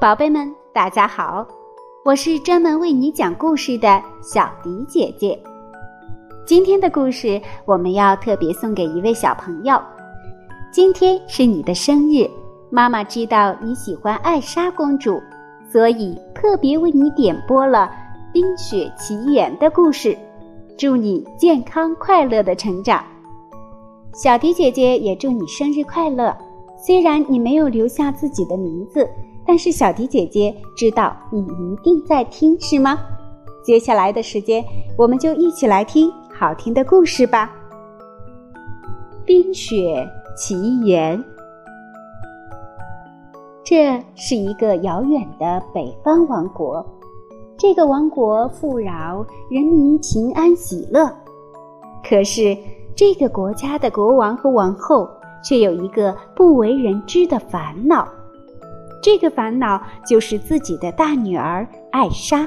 [0.00, 1.46] 宝贝们，大家好，
[2.06, 5.38] 我是专门为你讲故事的小迪姐姐。
[6.46, 9.78] 今天的故事我们要特别送给一位小朋友，
[10.72, 12.26] 今天是你的生日，
[12.70, 15.20] 妈妈知道你喜欢艾莎公主，
[15.70, 17.80] 所以特别为你点播了
[18.32, 20.16] 《冰雪奇缘》的故事，
[20.78, 23.04] 祝你健康快乐的成长。
[24.14, 26.34] 小迪姐姐也祝你生日快乐，
[26.78, 29.06] 虽然你没有留下自己的名字。
[29.50, 32.96] 但是小迪姐姐知道你一定在听，是吗？
[33.64, 34.64] 接下来的时间，
[34.96, 37.50] 我们就一起来听好听的故事吧。
[39.24, 40.54] 《冰雪奇
[40.86, 41.18] 缘》，
[43.64, 46.86] 这是一个遥远的北方王国，
[47.58, 51.12] 这个王国富饶，人民平安喜乐。
[52.08, 52.56] 可是，
[52.94, 55.08] 这个国家的国王和王后
[55.42, 58.06] 却有一个不为人知的烦恼。
[59.02, 62.46] 这个烦恼就是自己的大女儿艾莎，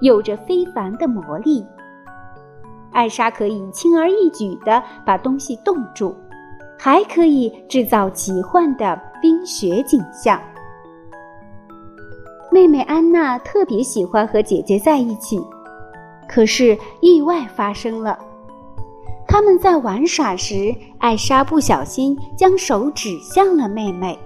[0.00, 1.64] 有着非凡的魔力。
[2.92, 6.14] 艾莎可以轻而易举地把东西冻住，
[6.78, 10.40] 还可以制造奇幻的冰雪景象。
[12.50, 15.40] 妹妹安娜特别喜欢和姐姐在一起，
[16.28, 18.16] 可是意外发生了。
[19.26, 24.16] 他们在玩耍时，艾莎不小心将手指向了妹妹。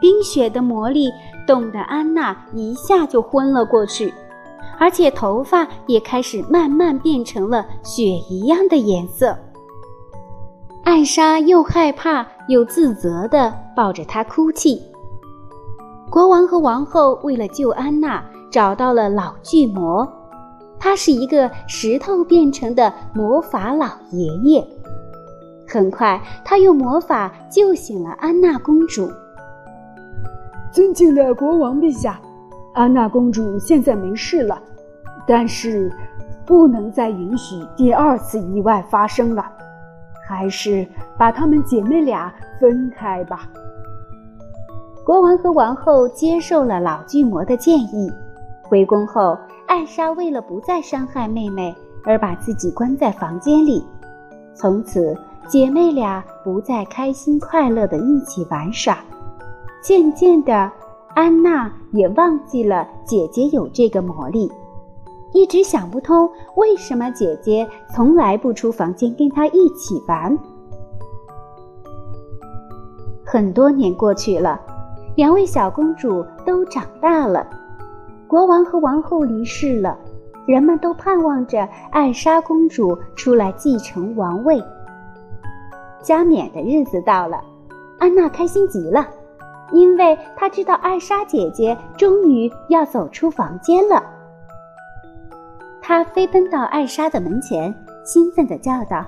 [0.00, 1.10] 冰雪的魔力
[1.46, 4.12] 冻得安娜一下就昏了过去，
[4.78, 9.36] 而且头发也开始慢慢变成了雪一样的颜色。
[10.84, 14.80] 艾莎又害怕又自责地抱着她哭泣。
[16.08, 20.06] 国王和王后为了救安娜，找到了老巨魔，
[20.78, 24.64] 他是一个石头变成的魔法老爷爷。
[25.66, 29.10] 很快，他用魔法救醒了安娜公主。
[30.76, 32.20] 尊敬的国王陛下，
[32.74, 34.60] 安娜公主现在没事了，
[35.26, 35.90] 但是
[36.44, 39.42] 不能再允许第二次意外发生了，
[40.28, 40.86] 还是
[41.16, 43.48] 把她们姐妹俩分开吧。
[45.02, 48.12] 国王和王后接受了老巨魔的建议。
[48.62, 49.34] 回宫后，
[49.66, 53.82] 艾莎为了不再伤害妹妹，而把自己关在房间里。
[54.52, 55.16] 从此，
[55.48, 58.98] 姐妹俩不再开心快乐的一起玩耍。
[59.80, 60.70] 渐渐的，
[61.14, 64.50] 安娜也忘记了姐姐有这个魔力，
[65.32, 70.36] 一直想不通为什么姐姐从来不出房间跟她一起玩。
[73.24, 74.60] 很多年过去了，
[75.14, 77.46] 两位小公主都长大了，
[78.26, 79.96] 国王和王后离世了，
[80.46, 84.60] 人们都盼望着艾莎公主出来继承王位。
[86.02, 87.40] 加冕的日子到了，
[87.98, 89.06] 安娜开心极了。
[89.72, 94.02] 因为他知道艾莎姐姐终于要走出房间了，
[95.82, 99.04] 他飞奔到艾莎的门前，兴奋地叫道：“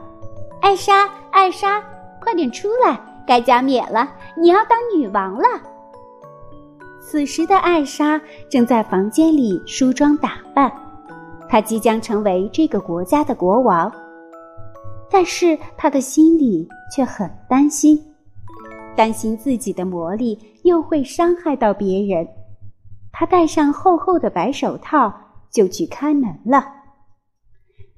[0.61, 1.83] 艾莎，艾莎，
[2.21, 3.01] 快点出来！
[3.27, 5.45] 该加冕了，你要当女王了。”
[7.01, 8.21] 此时的艾莎
[8.51, 10.73] 正在房间里梳妆打扮，
[11.49, 13.91] 她即将成为这个国家的国王，
[15.11, 18.03] 但是她的心里却很担心。
[18.99, 22.27] 担心自己的魔力又会伤害到别人，
[23.13, 25.15] 他戴上厚厚的白手套
[25.53, 26.65] 就去开门了。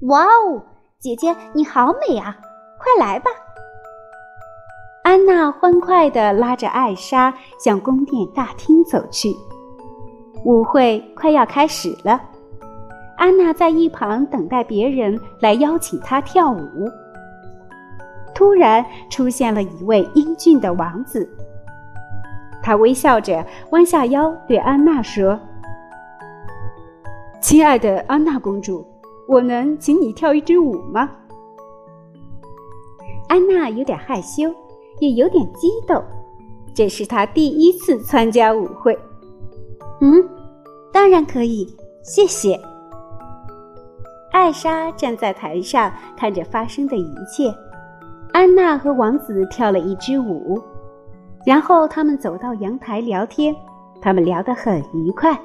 [0.01, 0.63] 哇哦，
[0.99, 2.37] 姐姐你好美啊！
[2.79, 3.31] 快来吧！
[5.03, 9.35] 安娜欢快地拉着艾莎向宫殿大厅走去。
[10.45, 12.21] 舞会快要开始了，
[13.17, 16.91] 安娜在一旁等待别人来邀请她跳舞。
[18.41, 21.29] 突然出现了一位英俊的王子，
[22.63, 25.39] 他微笑着弯下腰对安娜说
[27.43, 28.83] ：“亲爱的安娜公主，
[29.29, 31.11] 我能请你跳一支舞吗？”
[33.29, 34.51] 安娜有点害羞，
[35.01, 36.03] 也有点激动，
[36.75, 38.99] 这是她第一次参加舞会。
[40.01, 40.27] 嗯，
[40.91, 42.59] 当然可以，谢谢。
[44.33, 47.55] 艾莎站在台上看着发生的一切。
[48.33, 50.61] 安娜和王子跳了一支舞，
[51.45, 53.55] 然后他们走到阳台聊天。
[54.03, 55.39] 他们聊得很愉快。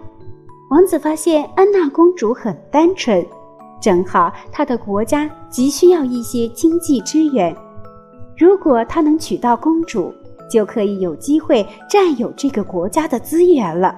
[0.69, 3.25] 王子发现安娜公主很单纯，
[3.81, 7.53] 正好他的国家急需要一些经济支援。
[8.37, 10.13] 如果他能娶到公主，
[10.49, 13.93] 就可以有机会占有这个国家的资源了。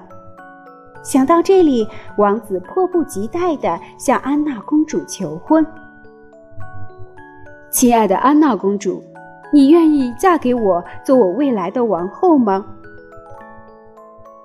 [1.04, 1.86] 想到这里，
[2.16, 5.64] 王子迫不及待地向安娜公主求婚。
[7.70, 9.02] 亲爱的安娜公主，
[9.52, 12.64] 你愿意嫁给我，做我未来的王后吗？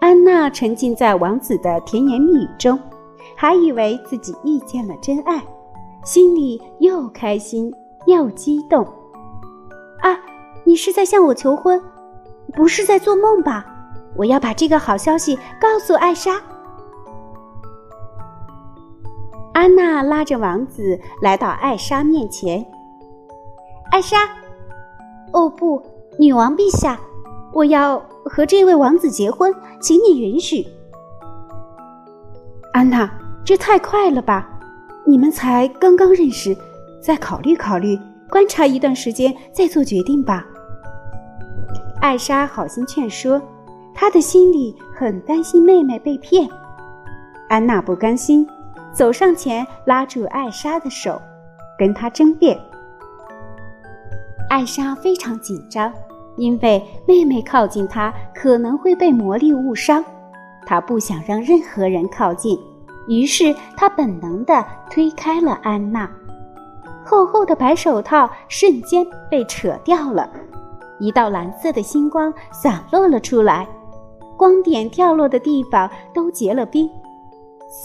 [0.02, 2.78] 安娜沉浸在王子的甜言蜜语中，
[3.36, 5.42] 还以为自己遇见了真爱，
[6.04, 7.74] 心里又开心
[8.06, 8.84] 又激动。
[10.02, 10.20] 啊，
[10.66, 11.82] 你是在向我求婚，
[12.54, 13.66] 不是在做梦吧？
[14.18, 16.42] 我要把这个好消息告诉艾莎。
[19.54, 22.66] 安娜拉着王子来到艾莎面前。
[23.94, 24.18] 艾莎，
[25.34, 25.80] 哦不，
[26.18, 27.00] 女王陛下，
[27.54, 30.66] 我要和这位王子结婚，请你允许。
[32.72, 33.08] 安娜，
[33.46, 34.50] 这太快了吧？
[35.06, 36.58] 你们才刚刚认识，
[37.00, 37.96] 再考虑考虑，
[38.32, 40.44] 观察一段时间再做决定吧。
[42.02, 43.40] 艾莎好心劝说，
[43.94, 46.50] 她的心里很担心妹妹被骗。
[47.48, 48.48] 安娜不甘心。
[48.92, 51.22] 走上前，拉住艾莎的手，
[51.78, 52.60] 跟她争辩。
[54.54, 55.92] 艾莎非常紧张，
[56.36, 60.06] 因为妹妹靠近她可能会被魔力误伤，
[60.64, 62.56] 她不想让任何人靠近，
[63.08, 66.08] 于是她本能地推开了安娜。
[67.04, 70.30] 厚厚的白手套瞬间被扯掉了，
[71.00, 73.68] 一道蓝色的星光散落了出来，
[74.38, 76.88] 光点掉落的地方都结了冰。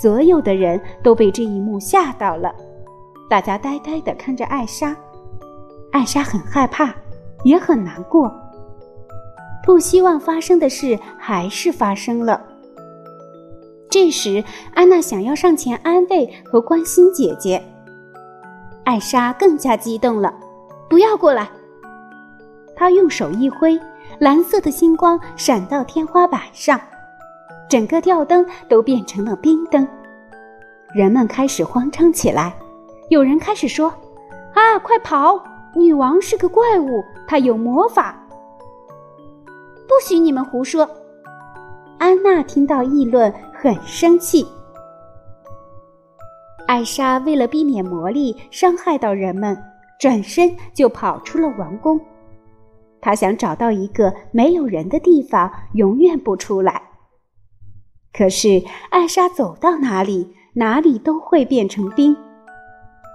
[0.02, 2.54] 所有的人都被这一幕吓到了，
[3.26, 4.94] 大家呆呆地看着艾莎。
[5.90, 6.94] 艾莎很害怕，
[7.44, 8.32] 也很难过。
[9.64, 12.40] 不希望发生的事还是发生了。
[13.90, 14.42] 这时，
[14.74, 17.62] 安娜想要上前安慰和关心姐姐。
[18.84, 20.32] 艾莎更加激动了
[20.88, 21.48] ，“不要过来！”
[22.76, 23.78] 她用手一挥，
[24.18, 26.80] 蓝色的星光闪到天花板上。
[27.68, 29.86] 整个吊灯都变成了冰灯，
[30.94, 32.54] 人们开始慌张起来。
[33.10, 33.92] 有人开始说
[34.54, 35.38] ：“啊，快跑！
[35.74, 38.18] 女王是个怪物，她有魔法。”
[39.88, 40.88] 不许你们胡说！
[41.98, 44.46] 安娜听到议论，很生气。
[46.66, 49.56] 艾莎为了避免魔力伤害到人们，
[49.98, 51.98] 转身就跑出了王宫。
[53.00, 56.82] 她想找到一个没有人的地方，永远不出来。
[58.12, 62.14] 可是，艾莎走到哪里，哪里都会变成冰，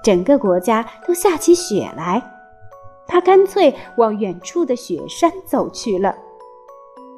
[0.04, 2.32] 整个国家都下起雪来。
[3.24, 6.16] 干脆往远处的雪山走去了。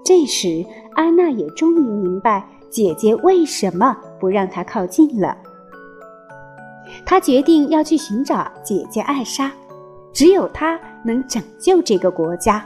[0.03, 0.63] 这时，
[0.93, 5.35] 安娜也终于明白姐姐为什么不让她靠近了。
[7.05, 9.51] 她决定要去寻找姐姐艾莎，
[10.13, 12.63] 只有她能拯救这个国家。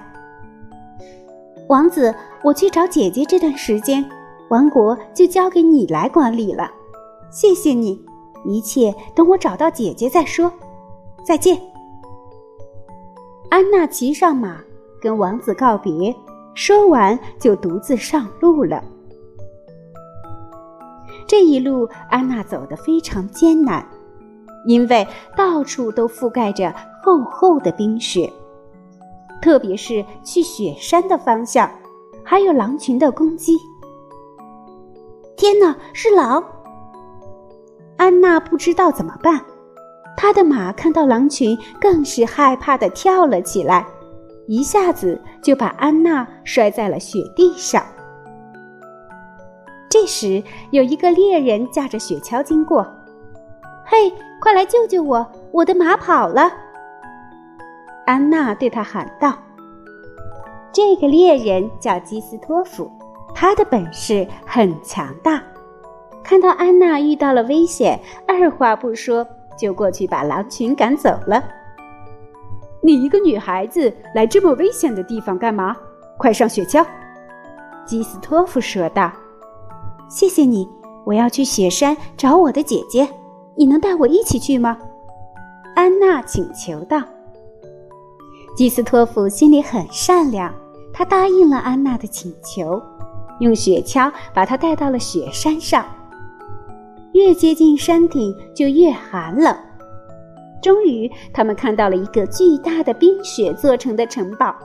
[1.69, 2.13] 王子，
[2.44, 4.03] 我去找姐姐这段时间。
[4.50, 6.69] 王国就交给你来管理了，
[7.30, 8.03] 谢谢你，
[8.44, 10.51] 一切等我找到姐姐再说。
[11.24, 11.78] 再见。
[13.49, 14.57] 安娜骑上马，
[15.01, 16.15] 跟王子告别，
[16.53, 18.83] 说完就独自上路了。
[21.27, 23.83] 这一路，安娜走得非常艰难，
[24.65, 26.73] 因为到处都覆盖着
[27.03, 28.31] 厚厚的冰雪，
[29.41, 31.69] 特别是去雪山的方向，
[32.23, 33.57] 还有狼群的攻击。
[35.35, 36.43] 天哪，是狼！
[37.97, 39.43] 安娜不知道怎么办，
[40.21, 43.88] 他的马看到狼群，更是害怕的跳了起来，
[44.48, 47.81] 一下子就把安娜摔在了雪地上。
[49.90, 52.85] 这时，有一个猎人驾着雪橇经过
[53.88, 54.11] ，“嘿，
[54.42, 55.26] 快来救救我！
[55.54, 56.52] 我的马跑了！”
[58.06, 59.33] 安娜对他喊道。
[60.73, 62.92] 这个猎人叫基斯托夫。
[63.33, 65.42] 他的本事很强大，
[66.26, 67.97] 看到安娜遇到了危险，
[68.28, 69.26] 二话不说
[69.59, 71.44] 就过去把狼群赶走了。
[72.81, 75.75] 你一个女孩子来这么危险的地方干嘛？
[76.18, 76.85] 快上雪橇！
[77.85, 79.11] 基斯托夫说道。
[80.09, 80.68] “谢谢你，
[81.06, 83.07] 我要去雪山找我的姐姐，
[83.56, 84.78] 你能带我一起去吗？”
[85.75, 87.01] 安娜请求道。
[88.56, 90.54] 基斯托夫心里很善良，
[90.94, 92.81] 他答应了安娜的请求。
[93.39, 95.85] 用雪橇把她带到了雪山上，
[97.13, 99.56] 越接近山顶就越寒冷。
[100.61, 104.56] 终于，他们看到了一个巨大的冰雪做成的城堡。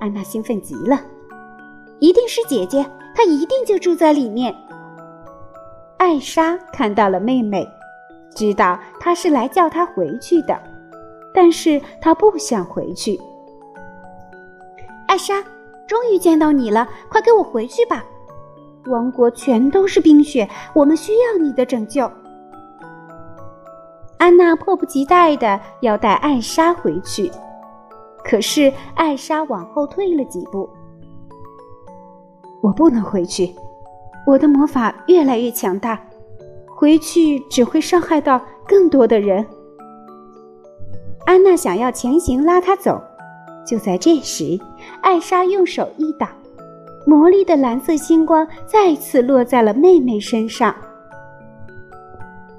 [0.00, 1.00] 安娜兴奋极了，
[1.98, 4.54] 一定是姐姐，她一定就住在里面。
[5.98, 7.66] 艾莎看到了妹妹，
[8.34, 10.60] 知道她是来叫她回去的，
[11.34, 13.20] 但是她不想回去。
[15.08, 15.42] 艾莎。
[15.84, 18.02] 终于见到你了，快跟我回去吧！
[18.86, 22.10] 王国全都是冰雪，我们需要你的拯救。
[24.18, 27.30] 安娜迫不及待的要带艾莎回去，
[28.24, 30.68] 可是艾莎往后退了几步。
[32.60, 33.52] 我不能回去，
[34.26, 36.00] 我的魔法越来越强大，
[36.66, 39.44] 回去只会伤害到更多的人。
[41.26, 43.00] 安娜想要强行拉他走，
[43.66, 44.58] 就在这时，
[45.02, 46.28] 艾莎用手一挡，
[47.04, 50.74] 魔力的蓝色星光再次落在了妹妹身上。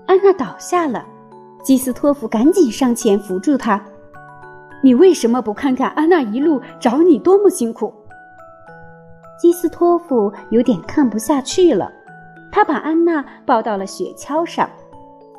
[0.06, 1.06] 安娜倒下了，
[1.64, 3.84] 基斯托夫赶紧上前扶住她。
[4.82, 7.94] 你为什么不看看安娜一路找你多么辛苦？
[9.40, 11.92] 基斯托夫有点看不下去了，
[12.52, 14.70] 他把安娜抱到了雪橇上，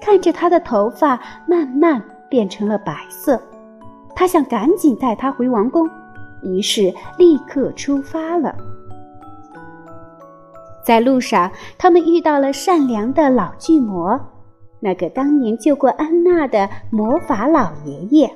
[0.01, 3.41] 看着她的头发慢慢变成了白色，
[4.15, 5.89] 他想赶紧带她回王宫，
[6.43, 8.55] 于是立刻出发了。
[10.85, 14.21] 在路上，他们遇到了善良的老巨魔，
[14.81, 18.31] 那个当年救过安娜的魔法老爷爷。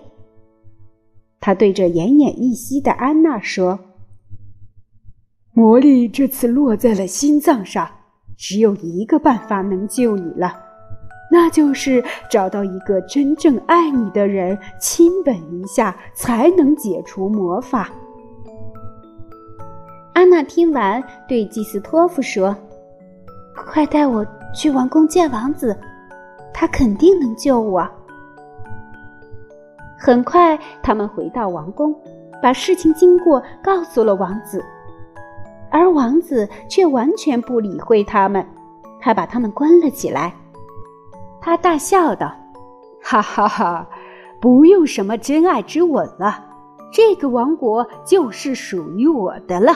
[1.40, 3.78] 他对着奄奄一息的安娜说。
[5.52, 7.88] 魔力这次落在了心脏上，
[8.36, 10.56] 只有一个办法能救你了，
[11.32, 17.90] 那就是找到一个真正爱你的人，亲吻一下，才能解除魔法。
[20.28, 22.54] 娜听完，对基斯托夫说
[23.66, 25.76] ：“快带我去王宫见王子，
[26.52, 27.86] 他肯定能救我。”
[29.98, 31.94] 很快，他们回到王宫，
[32.40, 34.64] 把事情经过告诉了王子。
[35.70, 38.46] 而王子却完全不理会他们，
[39.00, 40.34] 还把他们关了起来。
[41.40, 42.32] 他大笑道
[43.02, 43.88] ：“哈哈哈，
[44.40, 46.44] 不用什么真爱之吻了，
[46.92, 49.72] 这个王国就是属于我的了。”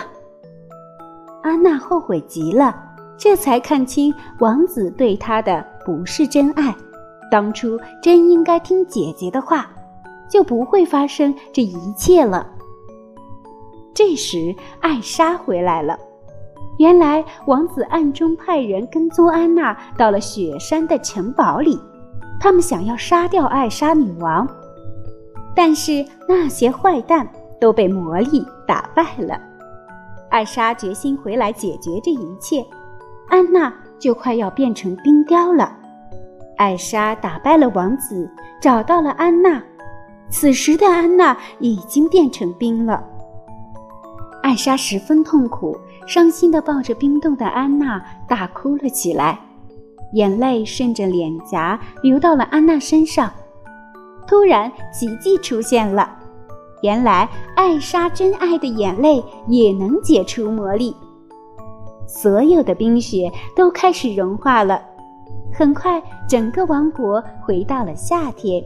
[1.43, 2.75] 安娜后悔极了，
[3.19, 6.75] 这才看清王子对她的不是真爱。
[7.31, 9.71] 当初真应该听姐姐的话，
[10.29, 12.47] 就不会发生这一切了。
[13.95, 15.99] 这时，艾莎回来了。
[16.79, 21.79] 原来，王子暗中派人跟踪安娜到了雪山的城堡里，
[22.41, 24.49] 他们想要杀掉艾莎女王。
[25.55, 27.29] 但是那些坏蛋
[27.61, 29.39] 都被魔力打败了。
[30.33, 32.65] 艾莎决心回来解决这一切，
[33.29, 35.77] 安娜就快要变成冰雕了。
[36.57, 38.27] 艾莎打败了王子，
[38.59, 39.63] 找到了安娜。
[40.31, 43.05] 此时的安娜已经变成冰了。
[44.43, 49.39] 艾莎十分痛苦，伤心地抱着冰冻的安娜大哭了起来，
[50.15, 53.31] 眼泪顺着脸颊流到了安娜身上。
[54.27, 56.19] 突然，奇迹出现了，
[56.83, 60.95] 原来艾莎真爱的眼泪也能解除魔力。
[62.07, 64.83] 所有的冰雪都开始融化了，
[65.53, 68.63] 很快，整个王国回到了夏天。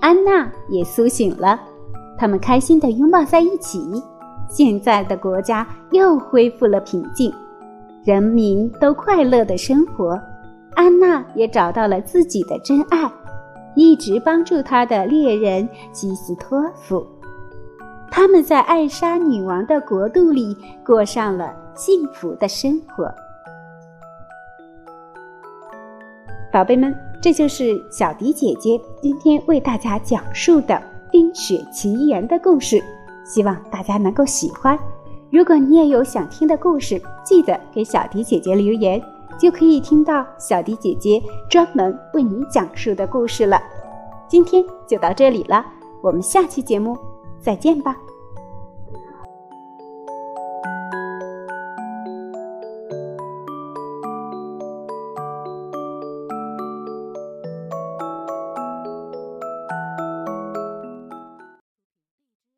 [0.00, 1.58] 安娜也苏醒了，
[2.18, 3.80] 他们开心地拥抱在一起。
[4.50, 7.32] 现在的国家又恢复了平静，
[8.04, 10.18] 人民都快乐的生活。
[10.74, 13.10] 安娜也找到了自己的真爱，
[13.78, 17.06] 一直帮助他的猎人基斯托夫。
[18.10, 23.08] 他们在艾莎女王的国度里过上了幸福的生活。
[26.52, 26.92] 宝贝们，
[27.22, 30.74] 这就是小迪姐姐今天为大家讲述的
[31.12, 32.82] 《冰雪奇缘》的故事。
[33.24, 34.76] 希望大家能够喜欢。
[35.30, 39.00] 如果你也有想听的故事，记得给小迪姐姐留言，
[39.38, 43.60] 就可以听到小迪姐姐专门为你讲述的故事了。
[44.28, 45.64] 今天就到这里了，
[46.02, 46.96] 我们下期节目
[47.40, 47.96] 再见吧。